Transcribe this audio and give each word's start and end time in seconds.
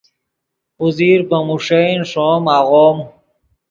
اوزیر 0.81 1.19
پے 1.29 1.37
موݰین 1.47 1.99
ݰوم 2.09 2.43
آغوم 2.57 2.97